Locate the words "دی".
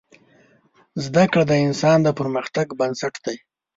3.25-3.37